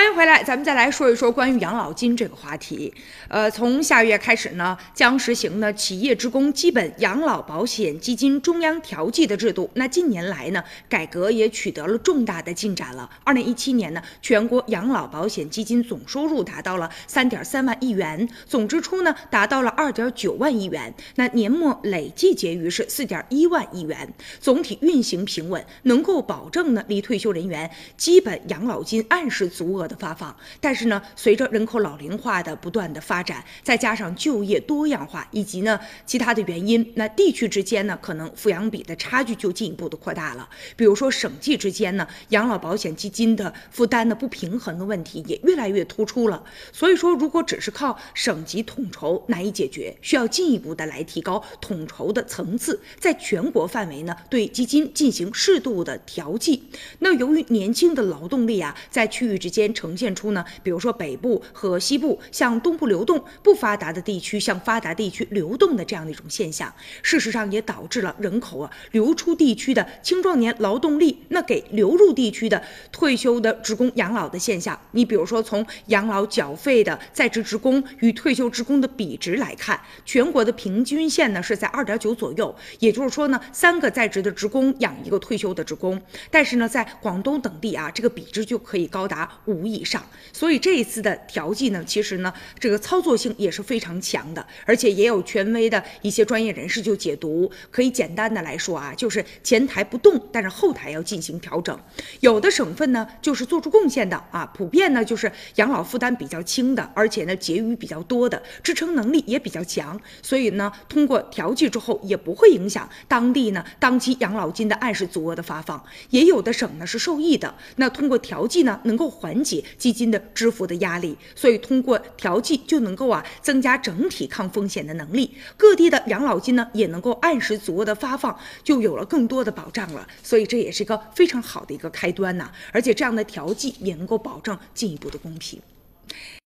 [0.00, 2.90] 欢迎回来，咱们再来说一说关于养老金这个话题。
[3.28, 9.70] 呃，从下月开始呢，将实行呢企业职工基本养老保险基金中央调剂的制度。
[9.74, 13.10] 那近年来呢，改革也取得了重大的进展了。
[13.24, 24.10] 二零一七年呢，全国养老保险基金总收入达到了三点三万亿元，总支出呢达到了二点九万亿元，那年末累计结余是四点一万亿元，
[24.40, 29.89] 总体运行平稳，能够保证呢离退休人员基本养老金按时足额。
[29.90, 40.48] 的发放，但是呢，随着人口老龄化的不断的发展，再加上就业多样化以及呢其他的原因，那地区之间呢可能抚养比的差距就进一步的扩大了。
[40.76, 46.44] 比如说省际之间呢，养老保险基金的负担的不平衡的问题也越来越突出了。
[46.72, 56.62] 所以说，如果只是靠省级统筹难以解决，需要进一步的来提高统筹的层次，在全国范围呢对基金进行适度的调剂。
[57.00, 59.74] 那由于年轻的劳动力啊，在区域之间。
[59.80, 66.70] 呈现出呢，比如说北部和西部向东部流动，不发达的地区向发达地区流动的这样的一种现象，
[67.02, 74.78] 事实上也导致了人口啊流出地区的青壮年劳动力，那给流入地区的退休的职工养老的现象。
[74.90, 85.98] 你比如说从养老缴费的在职职工与退休职工的比值来看，全国的平均线呢是在二点九左右，也就是说呢，三个在职的职工养一个退休的职工，
[86.30, 89.69] 但是呢，在广东等地啊，这个比值就可以高达五。
[89.72, 101.78] 以上，所以这一次的调剂呢，其实呢，这个操作性也是非常强的，而且也有权威的一些专业人士就解读，可以简单的来说啊，就是前台不动，但是后台要进行调整。
[102.20, 115.82] 有的省份呢，就是做出贡献的啊，普遍呢就是养老负担比较轻的，而且呢结余比较多的，支撑能力也比较强，所以呢，通过调剂之后也不会影响当地呢当期养老金的按时足额的发放。
[116.10, 119.59] 也有的省呢是受益的，那通过调剂呢，能够缓解。
[119.78, 125.34] 基金的支付的压力，所以通过调剂就能够啊增加整体抗风险的能力。
[125.56, 130.06] 各地的养老金呢也能够按时足额的发放，就有了更多的保障了。
[130.22, 135.60] 所以这也是一个非常好的一个开端呐，而且这样的调剂也能够保证进一步的公平。